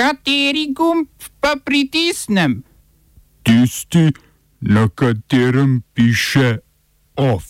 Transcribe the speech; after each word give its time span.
Kateri 0.00 0.72
gumb 0.72 1.08
pa 1.40 1.56
pritisnem? 1.64 2.62
Tisti, 3.42 4.12
na 4.60 4.88
katerem 4.88 5.82
piše 5.94 6.56
OF. 7.16 7.44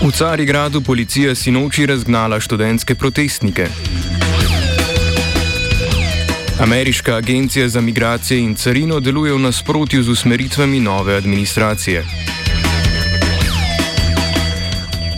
V 0.00 0.10
Carigradu 0.12 0.82
policija 0.82 1.34
sinoči 1.34 1.86
razgnala 1.86 2.40
študentske 2.40 2.94
protestnike. 2.94 3.66
Ameriška 6.60 7.16
agencija 7.16 7.68
za 7.68 7.80
migracije 7.80 8.40
in 8.40 8.54
carino 8.54 9.00
deluje 9.00 9.32
v 9.32 9.38
nasprotju 9.38 10.02
z 10.02 10.08
usmeritvami 10.08 10.80
nove 10.80 11.16
administracije. 11.16 12.04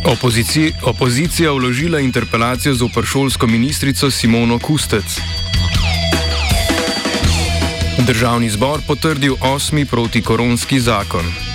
Opozici 0.08 0.72
opozicija 0.82 1.52
vložila 1.52 2.00
interpelacijo 2.00 2.74
z 2.74 2.82
opršolsko 2.82 3.46
ministrico 3.46 4.10
Simono 4.10 4.58
Kustec. 4.58 5.04
Državni 8.06 8.50
zbor 8.50 8.80
potrdil 8.86 9.36
osmi 9.40 9.84
protikoronski 9.84 10.80
zakon. 10.80 11.47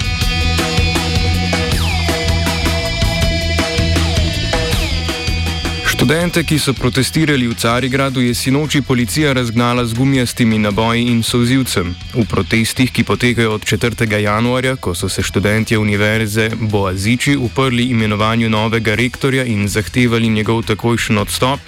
Študente, 6.03 6.43
ki 6.43 6.59
so 6.59 6.73
protestirali 6.75 7.47
v 7.47 7.55
Carigradu, 7.55 8.19
je 8.19 8.35
sinoči 8.35 8.81
policija 8.83 9.31
razgnala 9.33 9.85
z 9.85 9.95
gumijastimi 9.95 10.57
naboji 10.59 11.07
in 11.07 11.23
sozivcem. 11.23 11.95
V 12.11 12.25
protestih, 12.27 12.91
ki 12.91 13.07
potekajo 13.07 13.53
od 13.55 13.63
4. 13.63 14.19
januarja, 14.19 14.75
ko 14.75 14.91
so 14.91 15.07
se 15.09 15.23
študentje 15.23 15.79
univerze 15.79 16.49
Boaziči 16.59 17.37
uprli 17.39 17.83
imenovanju 17.95 18.49
novega 18.49 18.95
rektorja 18.95 19.45
in 19.47 19.67
zahtevali 19.67 20.27
njegov 20.27 20.67
takojšen 20.67 21.17
odstop, 21.17 21.59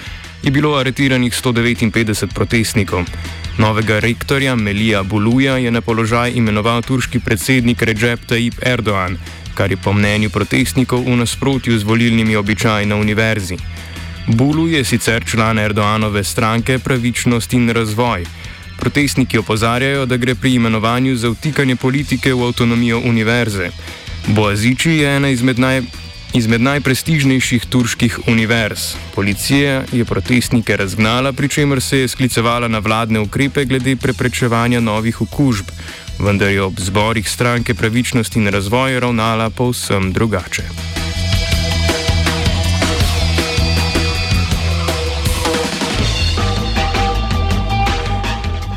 je 0.44 0.52
bilo 0.52 0.76
aretiranih 0.76 1.32
159 1.32 2.28
protestnikov. 2.36 3.08
Novega 3.58 4.00
rektorja 4.00 4.56
Melija 4.56 5.04
Buluja 5.04 5.58
je 5.58 5.72
na 5.72 5.82
položaj 5.82 6.36
imenoval 6.36 6.82
turški 6.82 7.20
predsednik 7.20 7.82
Recep 7.82 8.28
Tayyip 8.28 8.60
Erdoğan, 8.60 9.16
kar 9.56 9.72
je 9.72 9.78
po 9.78 9.94
mnenju 9.94 10.30
protestnikov 10.30 11.08
v 11.08 11.24
nasprotju 11.24 11.80
z 11.80 11.84
volilnimi 11.84 12.36
običaji 12.36 12.86
na 12.86 12.96
univerzi. 12.96 13.58
Bulu 14.28 14.68
je 14.68 14.84
sicer 14.84 15.24
član 15.26 15.60
Erdoanove 15.60 16.24
stranke 16.24 16.80
Pravičnost 16.80 17.54
in 17.54 17.70
razvoj. 17.70 18.26
Protestniki 18.80 19.38
opozarjajo, 19.38 20.06
da 20.06 20.18
gre 20.18 20.36
pri 20.36 20.54
imenovanju 20.54 21.16
za 21.16 21.30
vtikanje 21.30 21.76
politike 21.76 22.34
v 22.34 22.48
avtonomijo 22.48 23.00
univerze. 23.06 23.70
Boaziči 24.28 24.92
je 24.92 25.16
ena 25.16 25.30
izmed, 25.30 25.60
naj, 25.60 25.82
izmed 26.34 26.62
najprestižnejših 26.62 27.66
turških 27.66 28.20
univerz. 28.28 28.96
Policija 29.16 29.84
je 29.92 30.06
protestnike 30.06 30.78
razgnala, 30.78 31.32
pri 31.34 31.50
čemer 31.50 31.82
se 31.82 32.00
je 32.00 32.08
sklicevala 32.08 32.68
na 32.68 32.80
vladne 32.80 33.20
ukrepe 33.20 33.66
glede 33.66 33.96
preprečevanja 33.96 34.80
novih 34.80 35.22
okužb, 35.22 35.70
vendar 36.20 36.50
je 36.50 36.62
ob 36.62 36.80
zborih 36.80 37.30
stranke 37.30 37.74
Pravičnost 37.74 38.36
in 38.36 38.48
razvoj 38.48 39.00
ravnala 39.00 39.50
povsem 39.50 40.14
drugače. 40.14 40.95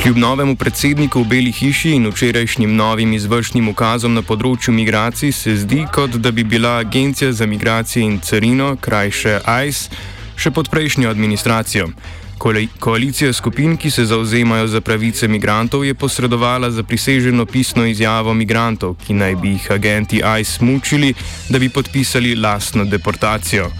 Kljub 0.02 0.16
novemu 0.16 0.56
predsedniku 0.56 1.22
v 1.22 1.26
Beli 1.26 1.52
hiši 1.52 1.90
in 1.90 2.06
včerajšnjim 2.06 2.76
novim 2.76 3.12
izvršnim 3.12 3.66
ukazom 3.68 4.14
na 4.14 4.22
področju 4.22 4.70
migracij 4.76 5.32
se 5.34 5.56
zdi, 5.58 5.80
kot 5.90 6.14
da 6.22 6.30
bi 6.30 6.44
bila 6.46 6.76
Agencija 6.78 7.32
za 7.32 7.46
migracije 7.50 8.04
in 8.06 8.20
carino, 8.22 8.76
krajše 8.80 9.40
ICE, 9.42 9.98
še 10.38 10.54
pod 10.54 10.70
prejšnjo 10.70 11.10
administracijo. 11.10 11.90
Koalicija 12.38 13.32
skupin, 13.34 13.74
ki 13.76 13.90
se 13.90 14.06
zauzemajo 14.06 14.70
za 14.70 14.80
pravice 14.80 15.26
migrantov, 15.28 15.82
je 15.84 15.98
posredovala 15.98 16.70
za 16.70 16.86
priseženo 16.86 17.46
pisno 17.46 17.82
izjavo 17.82 18.34
migrantov, 18.34 18.94
ki 19.02 19.18
naj 19.18 19.34
bi 19.42 19.56
jih 19.56 19.70
agenti 19.74 20.22
ICE 20.22 20.62
mučili, 20.64 21.14
da 21.50 21.58
bi 21.58 21.74
podpisali 21.74 22.36
lastno 22.38 22.86
deportacijo. 22.86 23.72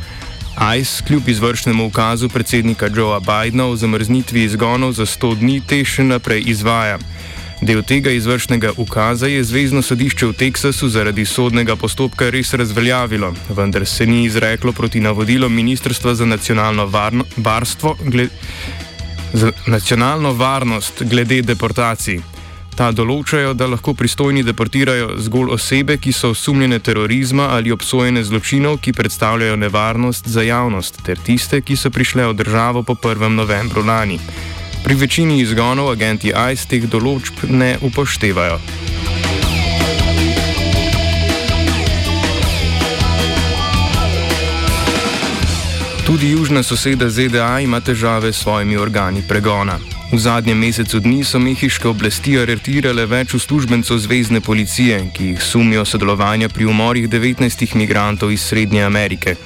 ICE 0.58 1.02
kljub 1.06 1.28
izvršnemu 1.28 1.86
ukazu 1.86 2.28
predsednika 2.28 2.88
Joea 2.96 3.20
Bidna 3.20 3.66
o 3.66 3.76
zamrznitvi 3.76 4.42
izgonov 4.42 4.92
za 4.92 5.06
100 5.06 5.38
dni 5.38 5.60
te 5.66 5.84
še 5.84 6.04
naprej 6.04 6.42
izvaja. 6.46 6.98
Del 7.62 7.82
tega 7.82 8.10
izvršnega 8.10 8.72
ukaza 8.76 9.26
je 9.26 9.44
Zvezdno 9.44 9.82
sodišče 9.82 10.26
v 10.26 10.32
Teksasu 10.32 10.88
zaradi 10.88 11.24
sodnega 11.26 11.76
postopka 11.76 12.30
res 12.30 12.54
razveljavilo, 12.54 13.32
vendar 13.48 13.86
se 13.86 14.06
ni 14.06 14.24
izreklo 14.24 14.72
proti 14.72 15.00
navodilom 15.00 15.54
Ministrstva 15.54 16.14
za 16.14 16.26
nacionalno, 16.26 16.86
varno, 16.86 17.24
varstvo, 17.36 17.96
gled, 18.04 18.30
za 19.32 19.52
nacionalno 19.66 20.32
varnost 20.32 21.02
glede 21.02 21.42
deportacij. 21.42 22.37
Ta 22.78 22.92
določajo, 22.94 23.56
da 23.58 23.66
lahko 23.66 23.90
pristojni 23.98 24.44
deportirajo 24.46 25.16
zgolj 25.26 25.48
osebe, 25.56 25.96
ki 25.98 26.12
so 26.14 26.28
osumljene 26.30 26.78
terorizma 26.78 27.48
ali 27.56 27.72
obsojene 27.74 28.22
zločinov, 28.22 28.78
ki 28.78 28.94
predstavljajo 28.94 29.56
nevarnost 29.58 30.28
za 30.30 30.44
javnost, 30.46 31.00
ter 31.02 31.18
tiste, 31.18 31.58
ki 31.58 31.74
so 31.74 31.90
prišle 31.90 32.28
v 32.30 32.36
državo 32.38 32.84
po 32.86 32.94
1. 32.94 33.34
novembru 33.34 33.82
lani. 33.82 34.20
Pri 34.84 34.94
večini 34.94 35.40
izgonov 35.42 35.90
agenti 35.90 36.30
ICE 36.30 36.70
teh 36.70 36.86
določb 36.86 37.48
ne 37.50 37.74
upoštevajo. 37.82 38.62
Tudi 46.06 46.30
južna 46.30 46.62
soseda 46.62 47.10
ZDA 47.10 47.56
ima 47.66 47.82
težave 47.82 48.30
s 48.32 48.46
svojimi 48.46 48.78
organi 48.78 49.26
pregona. 49.26 49.97
V 50.08 50.16
zadnjem 50.16 50.56
mesecu 50.56 51.00
dni 51.04 51.20
so 51.20 51.36
mehiške 51.36 51.84
oblasti 51.84 52.38
aretirale 52.40 53.04
več 53.04 53.34
uslužbencev 53.36 53.98
zvezdne 54.00 54.40
policije, 54.40 55.02
ki 55.12 55.26
jih 55.34 55.42
sumijo 55.44 55.84
sodelovanja 55.84 56.48
pri 56.48 56.64
umorih 56.64 57.08
19 57.12 57.74
migrantov 57.76 58.32
iz 58.32 58.40
Srednje 58.40 58.86
Amerike. 58.88 59.36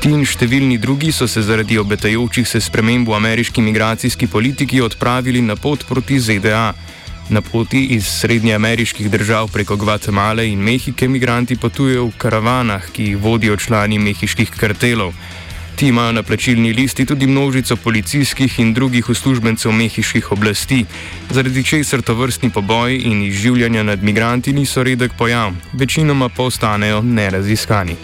Ti 0.00 0.14
in 0.16 0.24
številni 0.24 0.78
drugi 0.80 1.12
so 1.12 1.28
se 1.28 1.44
zaradi 1.44 1.76
obetajočih 1.76 2.48
se 2.48 2.62
sprememb 2.64 3.08
v 3.12 3.16
ameriški 3.18 3.60
migracijski 3.60 4.26
politiki 4.26 4.80
odpravili 4.80 5.44
na 5.44 5.56
pot 5.56 5.84
proti 5.84 6.16
ZDA. 6.16 6.72
Na 7.28 7.42
poti 7.44 7.84
iz 7.98 8.08
srednjeameriških 8.22 9.10
držav 9.12 9.52
preko 9.52 9.76
Gvatemale 9.76 10.48
in 10.48 10.64
Mehike 10.64 11.08
migranti 11.12 11.60
potujejo 11.60 12.08
v 12.08 12.16
karavanah, 12.16 12.88
ki 12.88 13.10
jih 13.10 13.20
vodijo 13.20 13.56
člani 13.60 13.98
mehiških 14.00 14.48
kartelov. 14.56 15.12
Ti 15.76 15.86
imajo 15.86 16.12
na 16.12 16.22
plačilni 16.22 16.72
listi 16.72 17.04
tudi 17.06 17.26
množico 17.26 17.76
policijskih 17.76 18.58
in 18.58 18.74
drugih 18.74 19.08
uslužbencev 19.08 19.72
mehiških 19.72 20.32
oblasti, 20.32 20.84
zaradi 21.30 21.64
česar 21.64 22.02
to 22.02 22.14
vrstni 22.14 22.50
poboji 22.50 22.98
in 22.98 23.22
izživljanja 23.22 23.82
nad 23.82 24.02
migranti 24.02 24.52
niso 24.52 24.82
redek 24.82 25.12
pojav, 25.18 25.52
večinoma 25.72 26.28
pa 26.28 26.42
ostanejo 26.42 27.02
neraziskani. 27.02 27.96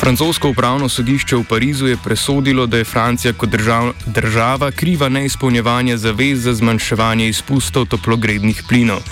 Francosko 0.00 0.48
upravno 0.48 0.88
sodišče 0.88 1.36
v 1.36 1.44
Parizu 1.44 1.86
je 1.86 1.96
presodilo, 2.04 2.66
da 2.66 2.76
je 2.76 2.84
Francija 2.84 3.32
kot 3.32 3.48
držav, 3.48 3.92
država 4.06 4.70
kriva 4.70 5.08
neizpolnjevanja 5.08 5.96
zavez 5.96 6.42
za 6.42 6.54
zmanjševanje 6.54 7.28
izpustov 7.28 7.86
toplogrednih 7.86 8.62
plinov. 8.68 9.02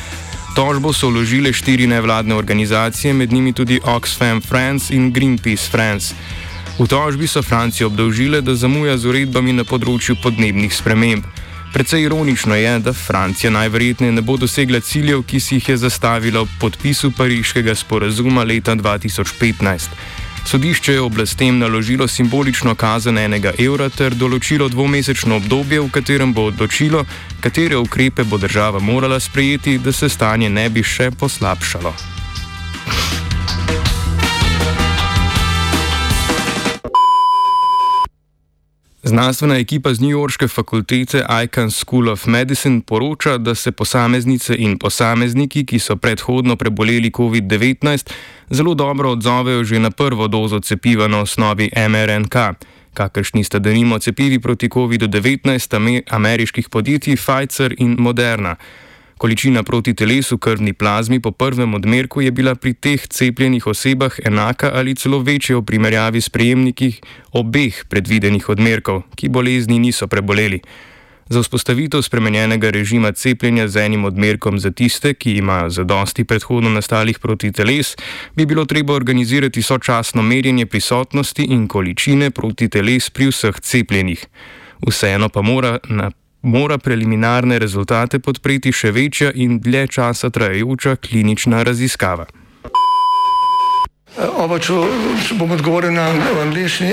Tožbo 0.55 0.93
so 0.95 1.11
vložile 1.11 1.51
štiri 1.51 1.87
nevladne 1.91 2.35
organizacije, 2.35 3.11
med 3.15 3.33
njimi 3.33 3.53
tudi 3.53 3.81
Oxfam 3.85 4.41
France 4.41 4.95
in 4.95 5.11
Greenpeace 5.13 5.71
France. 5.71 6.15
V 6.79 6.87
tožbi 6.87 7.27
so 7.27 7.43
Francijo 7.43 7.87
obdolžile, 7.87 8.41
da 8.41 8.55
zamuja 8.55 8.95
z 8.95 9.11
uredbami 9.11 9.53
na 9.53 9.65
področju 9.67 10.15
podnebnih 10.23 10.71
sprememb. 10.71 11.27
Predvsej 11.75 12.07
ironično 12.07 12.55
je, 12.55 12.79
da 12.79 12.93
Francija 12.95 13.51
najverjetneje 13.51 14.15
ne 14.15 14.23
bo 14.23 14.37
dosegla 14.39 14.79
ciljev, 14.79 15.25
ki 15.27 15.41
si 15.43 15.59
jih 15.59 15.69
je 15.75 15.77
zastavila 15.77 16.47
ob 16.47 16.53
podpisu 16.63 17.11
pariškega 17.11 17.75
sporazuma 17.75 18.47
leta 18.47 18.79
2015. 18.79 19.91
Sodišče 20.45 20.93
je 20.93 21.01
oblastem 21.01 21.59
naložilo 21.59 22.09
simbolično 22.09 22.75
kazen 22.75 23.19
enega 23.19 23.53
evra 23.59 23.89
ter 23.89 24.15
določilo 24.15 24.69
dvomesečno 24.69 25.39
obdobje, 25.41 25.81
v 25.81 25.91
katerem 25.91 26.35
bo 26.37 26.51
odločilo, 26.51 27.05
katere 27.41 27.81
ukrepe 27.81 28.25
bo 28.29 28.39
država 28.39 28.81
morala 28.81 29.21
sprejeti, 29.21 29.79
da 29.79 29.93
se 29.93 30.09
stanje 30.09 30.51
ne 30.51 30.69
bi 30.69 30.85
še 30.85 31.11
poslabšalo. 31.11 31.95
Znanstvena 39.15 39.59
ekipa 39.63 39.95
z 39.95 40.01
Newyorške 40.03 40.49
fakultete 40.49 41.23
Icahn 41.45 41.71
School 41.71 42.09
of 42.09 42.27
Medicine 42.27 42.81
poroča, 42.87 43.39
da 43.39 43.55
se 43.55 43.73
posameznice 43.73 44.57
in 44.59 44.79
posamezniki, 44.79 45.63
ki 45.67 45.79
so 45.79 45.95
predhodno 45.97 46.57
preboleli 46.57 47.11
COVID-19, 47.11 48.11
zelo 48.51 48.75
dobro 48.75 49.11
odzovejo 49.11 49.65
že 49.65 49.79
na 49.79 49.91
prvo 49.91 50.27
dozo 50.29 50.61
cepiva 50.61 51.07
na 51.09 51.21
osnovi 51.21 51.71
mRNK, 51.89 52.35
kakršni 52.95 53.45
sta 53.45 53.59
denimo 53.59 53.99
cepivi 53.99 54.41
proti 54.41 54.69
COVID-19 54.69 56.03
ameriških 56.11 56.69
podjetij 56.69 57.17
Pfizer 57.17 57.75
in 57.79 57.95
Moderna. 57.99 58.57
Količina 59.19 59.63
proti 59.63 59.95
telesu 59.95 60.39
krvni 60.39 60.73
plazmi 60.73 61.21
po 61.21 61.31
prvem 61.31 61.75
odmerku 61.75 62.21
je 62.21 62.31
bila 62.31 62.55
pri 62.55 62.75
teh 62.75 63.07
cepljenih 63.07 63.67
osebah 63.67 64.19
enaka 64.25 64.71
ali 64.75 64.95
celo 64.95 65.19
večja 65.19 65.57
v 65.57 65.63
primerjavi 65.63 66.21
s 66.21 66.29
prejemniki 66.29 66.93
obeh 67.33 67.85
predvidenih 67.89 68.49
odmerkov, 68.49 69.03
ki 69.15 69.29
bolezni 69.29 69.79
niso 69.79 70.07
preboleli. 70.07 70.61
Za 71.29 71.41
vzpostavitev 71.41 72.03
spremenjenega 72.03 72.71
režima 72.71 73.13
cepljenja 73.13 73.69
z 73.69 73.77
enim 73.77 74.05
odmerkom 74.05 74.59
za 74.59 74.71
tiste, 74.71 75.15
ki 75.15 75.39
imajo 75.39 75.71
zadosti 75.71 76.25
predhodno 76.25 76.71
nastalih 76.71 77.19
proti 77.19 77.53
teles, 77.53 77.97
bi 78.37 78.47
bilo 78.47 78.65
treba 78.65 78.95
organizirati 78.95 79.63
sočasno 79.63 80.23
merjenje 80.23 80.67
prisotnosti 80.67 81.43
in 81.43 81.69
količine 81.69 82.31
proti 82.31 82.69
teles 82.69 83.11
pri 83.11 83.31
vseh 83.31 83.61
cepljenih. 83.61 84.27
Vseeno 84.87 85.29
pa 85.29 85.43
mora, 85.43 85.79
na, 85.89 86.11
mora 86.45 86.79
preliminarne 86.79 87.59
rezultate 87.59 88.19
podpreti 88.21 88.73
še 88.73 88.93
večja 88.93 89.33
in 89.35 89.59
dlje 89.65 89.87
časa 89.97 90.31
trajajoča 90.31 90.97
klinična 90.97 91.63
raziskava. 91.65 92.27
Oba, 94.39 94.61
če 94.63 94.77
bom 95.41 95.51
odgovoril 95.57 95.97
na 95.97 96.11
angliški. 96.45 96.93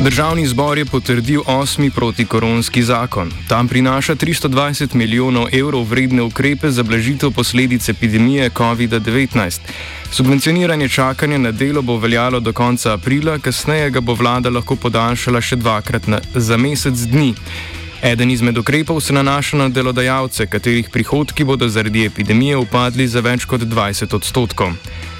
Državni 0.00 0.46
zbor 0.46 0.78
je 0.78 0.84
potrdil 0.84 1.40
osmi 1.46 1.90
protikoronski 1.90 2.82
zakon. 2.82 3.30
Tam 3.48 3.68
prinaša 3.68 4.14
320 4.14 4.94
milijonov 4.94 5.46
evrov 5.52 5.84
vredne 5.84 6.22
ukrepe 6.22 6.70
za 6.70 6.82
blažitev 6.82 7.30
posledic 7.30 7.88
epidemije 7.88 8.50
COVID-19. 8.50 9.60
Subvencioniranje 10.10 10.88
čakanja 10.88 11.38
na 11.38 11.52
delo 11.52 11.82
bo 11.82 11.96
veljalo 11.96 12.40
do 12.40 12.52
konca 12.52 12.92
aprila, 12.92 13.38
kasneje 13.38 13.90
ga 13.90 14.00
bo 14.00 14.14
vlada 14.14 14.50
lahko 14.50 14.76
podaljšala 14.76 15.40
še 15.40 15.56
dvakrat 15.56 16.06
na, 16.06 16.20
za 16.34 16.56
mesec 16.56 16.94
dni. 16.94 17.34
Eden 18.02 18.30
izmed 18.30 18.58
ukrepov 18.58 19.00
se 19.00 19.12
nanaša 19.12 19.56
na 19.56 19.68
delodajalce, 19.68 20.46
katerih 20.46 20.90
prihodki 20.92 21.44
bodo 21.44 21.68
zaradi 21.68 22.04
epidemije 22.04 22.56
upadli 22.56 23.08
za 23.08 23.20
več 23.20 23.44
kot 23.44 23.60
20 23.60 24.14
odstotkov. 24.14 24.76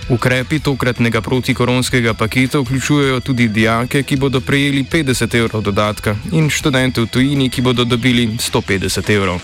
Ukrepi 0.09 0.61
tokratnega 0.63 1.21
protikoronskega 1.21 2.15
paketa 2.15 2.59
vključujejo 2.59 3.21
tudi 3.21 3.49
dijake, 3.49 4.03
ki 4.03 4.17
bodo 4.17 4.41
prejeli 4.41 4.85
50 4.85 5.35
evrov 5.35 5.63
dodatka, 5.63 6.15
in 6.33 6.51
študente 6.51 7.01
v 7.01 7.07
tujini, 7.07 7.49
ki 7.51 7.63
bodo 7.63 7.85
dobili 7.85 8.29
150 8.39 9.11
evrov. 9.11 9.41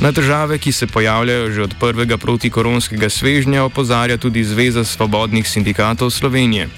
Na 0.00 0.12
težave, 0.12 0.58
ki 0.58 0.72
se 0.72 0.86
pojavljajo 0.86 1.50
že 1.50 1.62
od 1.62 1.74
prvega 1.80 2.16
protikoronskega 2.16 3.10
svežnja, 3.10 3.64
opozarja 3.64 4.16
tudi 4.16 4.44
Zveza 4.44 4.84
svobodnih 4.84 5.48
sindikatov 5.48 6.10
Slovenije. 6.10 6.68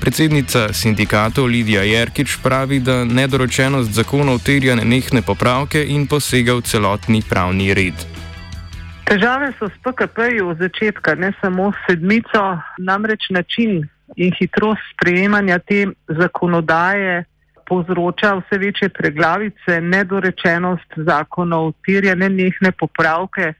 Predsednica 0.00 0.72
sindikatov 0.72 1.46
Lidija 1.46 1.82
Jerkič 1.82 2.36
pravi, 2.42 2.80
da 2.80 3.04
nedoročenost 3.04 3.90
zakonov 3.90 4.38
terja 4.46 4.74
nenehne 4.74 5.22
popravke 5.22 5.84
in 5.84 6.06
posega 6.06 6.54
v 6.54 6.62
celotni 6.62 7.22
pravni 7.22 7.74
red. 7.74 8.19
Težave 9.10 9.50
so 9.58 9.66
s 9.66 9.74
PKP-ji 9.82 10.38
od 10.38 10.60
začetka, 10.62 11.16
ne 11.18 11.32
samo 11.40 11.72
s 11.72 11.78
sedmico, 11.88 12.42
namreč 12.78 13.26
način 13.34 13.88
in 14.14 14.30
hitrost 14.38 14.84
sprejemanja 14.94 15.58
te 15.58 15.86
zakonodaje 16.06 17.24
povzroča 17.66 18.36
vse 18.38 18.58
večje 18.58 18.88
preglavice, 18.88 19.80
nedorečenost 19.80 20.94
zakonov, 20.96 21.72
terja 21.86 22.14
nenehne 22.14 22.70
popravke, 22.70 23.52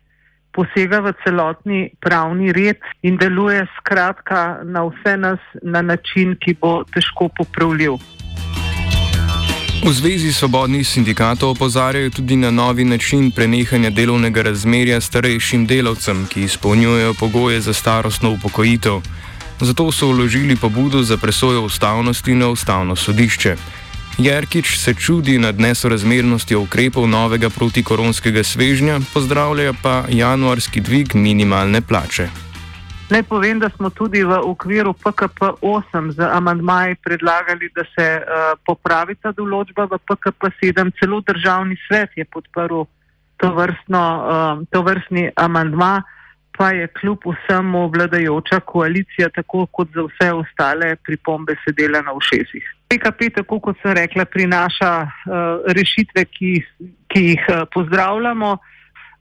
posega 0.55 1.03
v 1.03 1.15
celotni 1.25 1.83
pravni 1.99 2.53
red 2.53 2.79
in 3.03 3.19
deluje 3.19 3.67
skratka 3.79 4.63
na 4.63 4.87
vse 4.87 5.17
nas 5.17 5.43
na 5.63 5.83
način, 5.83 6.39
ki 6.39 6.55
bo 6.63 6.85
težko 6.95 7.27
popravljiv. 7.29 7.99
V 9.81 9.89
Zvezi 9.89 10.29
svobodnih 10.29 10.85
sindikatov 10.85 11.57
opozarjajo 11.57 12.11
tudi 12.11 12.37
na 12.37 12.51
novi 12.51 12.85
način 12.85 13.31
prenehanja 13.31 13.91
delovnega 13.91 14.43
razmerja 14.43 15.01
starejšim 15.01 15.65
delavcem, 15.67 16.27
ki 16.29 16.43
izpolnjujejo 16.45 17.15
pogoje 17.15 17.61
za 17.61 17.73
starostno 17.73 18.31
upokojitev. 18.31 19.01
Zato 19.61 19.93
so 19.93 20.13
vložili 20.13 20.57
pobudo 20.57 21.03
za 21.03 21.17
presojo 21.17 21.65
ustavnosti 21.65 22.35
na 22.35 22.49
ustavno 22.49 22.97
sodišče. 22.97 23.57
Jerkič 24.19 24.77
se 24.79 24.95
čudi 24.95 25.39
nad 25.39 25.61
nesorazmernostjo 25.61 26.61
ukrepov 26.61 27.09
novega 27.09 27.51
protikoronskega 27.51 28.45
svežnja, 28.45 29.01
pozdravlja 29.15 29.73
pa 29.83 30.05
januarski 30.09 30.81
dvig 30.81 31.15
minimalne 31.15 31.81
plače. 31.81 32.50
Naj 33.11 33.23
povem, 33.23 33.59
da 33.59 33.67
smo 33.75 33.91
tudi 33.91 34.23
v 34.23 34.39
okviru 34.39 34.93
PKP 34.95 35.59
8 35.67 36.11
z 36.15 36.23
amandmaji 36.23 36.95
predlagali, 37.03 37.67
da 37.75 37.83
se 37.91 38.07
uh, 38.23 38.55
popravi 38.63 39.17
ta 39.19 39.33
določba 39.35 39.89
v 39.91 39.99
PKP 40.07 40.53
7. 40.63 40.93
Celo 41.01 41.19
državni 41.27 41.75
svet 41.89 42.15
je 42.15 42.23
podprl 42.25 42.85
to, 43.43 43.51
vrstno, 43.57 43.99
uh, 43.99 44.63
to 44.71 44.83
vrstni 44.87 45.27
amandma, 45.35 46.05
pa 46.55 46.71
je 46.71 46.87
kljub 47.01 47.27
vsemu 47.27 47.89
vladajoča 47.91 48.61
koalicija, 48.61 49.33
tako 49.35 49.67
kot 49.67 49.91
za 49.91 50.07
vse 50.07 50.31
ostale 50.45 50.95
pripombe, 51.03 51.59
sedela 51.67 52.05
na 52.07 52.15
ušesih. 52.15 52.63
PKP, 52.87 53.35
tako 53.43 53.59
kot 53.59 53.83
sem 53.83 53.99
rekla, 53.99 54.23
prinaša 54.23 54.93
uh, 55.03 55.67
rešitve, 55.67 56.29
ki, 56.31 56.53
ki 57.11 57.27
jih 57.33 57.43
uh, 57.51 57.67
pozdravljamo. 57.75 58.55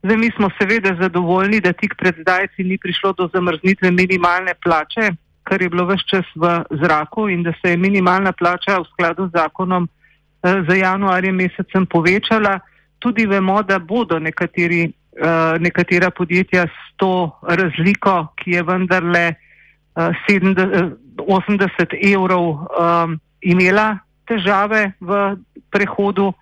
Zdaj, 0.04 0.18
mi 0.18 0.31
smo 0.36 0.50
seveda 0.60 0.96
zadovoljni, 1.01 1.60
da 1.60 1.74
tik 1.74 1.96
pred 1.98 2.16
zdajci 2.22 2.63
ni 2.63 2.78
prišlo 2.78 3.13
do 3.13 3.30
zamrznitve 3.34 3.92
minimalne 3.92 4.54
plače, 4.63 5.12
kar 5.44 5.62
je 5.62 5.69
bilo 5.69 5.86
vse 5.86 6.06
čas 6.07 6.25
v 6.36 6.63
zraku 6.81 7.30
in 7.30 7.44
da 7.44 7.51
se 7.62 7.72
je 7.72 7.78
minimalna 7.78 8.31
plača 8.31 8.78
v 8.80 8.86
skladu 8.94 9.28
z 9.28 9.31
zakonom 9.31 9.88
eh, 9.88 10.63
za 10.69 10.75
januarjem 10.75 11.36
mesecem 11.36 11.86
povečala. 11.86 12.60
Tudi 13.00 13.25
vemo, 13.25 13.63
da 13.63 13.80
bodo 13.80 14.19
nekateri, 14.19 14.84
eh, 14.84 15.60
nekatera 15.60 16.12
podjetja 16.12 16.68
s 16.68 16.95
to 16.95 17.40
razliko, 17.44 18.28
ki 18.36 18.52
je 18.52 18.63
vendarle 18.63 19.25
eh, 19.28 20.12
70, 20.30 20.95
80 21.28 21.98
evrov, 22.13 22.45
eh, 22.56 23.18
imela 23.42 23.97
težave 24.28 24.92
v 25.00 25.35
prehodu 25.71 26.33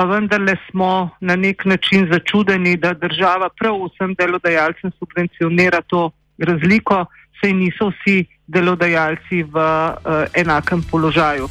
pa 0.00 0.04
vendarle 0.04 0.56
smo 0.70 1.10
na 1.20 1.36
nek 1.36 1.64
način 1.64 2.08
začudeni, 2.12 2.76
da 2.76 2.94
država 2.94 3.48
prav 3.58 3.74
vsem 3.84 4.14
delodajalcem 4.14 4.90
subvencionira 4.98 5.80
to 5.80 6.10
razliko, 6.38 7.04
saj 7.40 7.52
niso 7.52 7.90
vsi 7.90 8.24
delodajalci 8.46 9.42
v 9.42 9.56
uh, 9.56 10.24
enakem 10.34 10.82
položaju. 10.90 11.48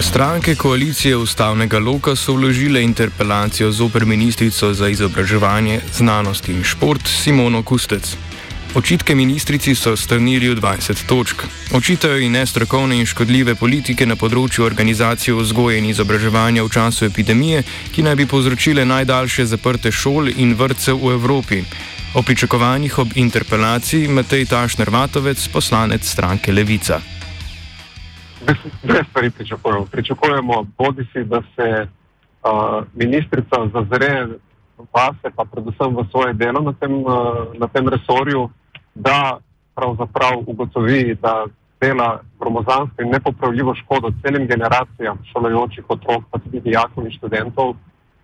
Stranke 0.00 0.54
koalicije 0.54 1.16
ustavnega 1.16 1.78
loka 1.78 2.16
so 2.16 2.36
vložile 2.36 2.82
interpelacijo 2.84 3.70
zoper 3.70 4.04
ministrico 4.04 4.74
za 4.74 4.88
izobraževanje, 4.88 5.80
znanost 5.92 6.48
in 6.48 6.64
šport 6.64 7.06
Simono 7.06 7.62
Kustec. 7.62 8.16
Očitke 8.74 9.14
ministrici 9.14 9.70
so 9.78 9.94
strnili 9.94 10.50
v 10.50 10.58
20 10.58 11.06
točk. 11.06 11.46
Očitajo 11.70 12.18
ji 12.18 12.28
nestrokovne 12.28 12.98
in 12.98 13.06
škodljive 13.06 13.54
politike 13.54 14.02
na 14.02 14.16
področju 14.18 14.64
organizacije 14.66 15.30
vzgoje 15.30 15.78
in 15.78 15.86
izobraževanja 15.92 16.64
v 16.66 16.72
času 16.74 17.06
epidemije, 17.06 17.62
ki 17.94 18.02
naj 18.02 18.16
bi 18.18 18.26
povzročile 18.26 18.82
najdaljše 18.82 19.46
zaprte 19.46 19.92
šol 19.94 20.26
in 20.26 20.56
vrtce 20.58 20.90
v 20.90 21.12
Evropi. 21.14 21.60
O 22.18 22.22
pričakovanjih 22.26 22.98
ob 22.98 23.14
interpelaciji 23.14 24.10
Matej 24.10 24.50
Tašner 24.50 24.90
Vatovec, 24.90 25.38
poslanec 25.54 26.02
stranke 26.02 26.50
Levica. 26.50 26.98
Dve 28.82 29.04
stvari 29.06 29.30
pričakujemo. 29.30 29.86
Pričakujemo, 29.86 30.66
bodi 30.78 31.06
si, 31.12 31.22
da 31.22 31.42
se 31.54 31.86
uh, 31.86 32.82
ministrica 32.94 33.70
zazre 33.70 34.34
vase, 34.90 35.30
pa 35.30 35.46
predvsem 35.46 35.94
v 35.94 36.06
svoje 36.10 36.34
delo 36.34 36.58
na 36.60 36.74
tem, 36.74 36.90
uh, 37.06 37.54
na 37.54 37.70
tem 37.70 37.86
resorju, 37.86 38.50
da 38.94 39.38
pravzaprav 39.74 40.42
ugotovi, 40.46 41.14
da 41.14 41.46
dela 41.80 42.20
gromozansko 42.40 43.02
in 43.02 43.10
nepopravljivo 43.10 43.74
škodo 43.74 44.12
celim 44.22 44.46
generacijam 44.46 45.18
šolajočih 45.32 45.84
otrok, 45.88 46.22
pa 46.30 46.38
tudi 46.38 46.60
dijakov 46.60 47.04
in 47.04 47.12
študentov. 47.12 47.74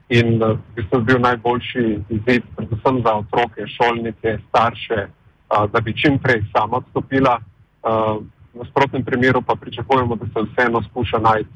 In 0.08 0.42
uh, 0.42 0.58
bi 0.74 0.86
to 0.90 1.00
bil 1.00 1.20
najboljši 1.20 1.98
izid, 2.08 2.42
predvsem 2.56 3.02
za 3.04 3.14
otroke, 3.14 3.66
šolnike, 3.66 4.38
starše, 4.48 5.06
uh, 5.06 5.70
da 5.70 5.80
bi 5.80 5.96
čim 5.96 6.18
prej 6.18 6.42
sama 6.52 6.76
odstopila. 6.76 7.38
Uh, 7.38 8.22
v 8.54 8.58
nasprotnem 8.64 9.04
primeru 9.04 9.42
pa 9.42 9.54
pričakujemo, 9.54 10.16
da 10.16 10.26
se 10.26 10.46
vseeno 10.46 10.82
skuša 10.82 11.18
najti 11.18 11.48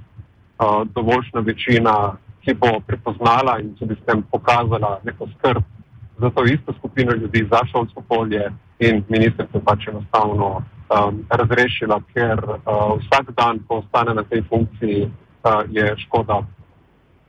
dovoljšna 0.94 1.40
večina, 1.40 2.16
ki 2.44 2.54
bo 2.54 2.80
prepoznala 2.86 3.58
in 3.60 3.74
tudi 3.74 3.94
s 3.94 4.06
tem 4.06 4.22
pokazala 4.22 5.00
neko 5.04 5.26
skrb 5.38 5.62
za 6.18 6.30
to 6.30 6.44
isto 6.44 6.72
skupino 6.78 7.12
ljudi, 7.12 7.48
za 7.50 7.58
šolsko 7.72 8.00
polje 8.08 8.50
in 8.88 9.04
ministrica 9.08 9.60
pač 9.64 9.88
enostavno 9.88 10.48
um, 10.56 11.22
razrešila, 11.30 12.00
ker 12.14 12.44
uh, 12.44 12.98
vsak 13.00 13.32
dan, 13.36 13.60
ko 13.68 13.80
ostane 13.82 14.14
na 14.14 14.22
tej 14.22 14.42
funkciji, 14.48 15.08
uh, 15.08 15.64
je 15.70 15.94
škoda 16.06 16.42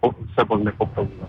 vse 0.01 0.45
bolj 0.47 0.63
nepopravljiva. 0.63 1.27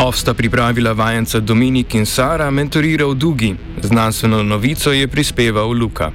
Ovsta 0.00 0.34
pripravila 0.34 0.92
vajenca 0.92 1.40
Dominik 1.40 1.94
in 1.94 2.06
Sara, 2.06 2.50
mentoriral 2.50 3.14
Dugi. 3.14 3.54
Znanstveno 3.82 4.42
novico 4.42 4.92
je 4.92 5.08
prispeval 5.08 5.70
Luka. 5.72 6.10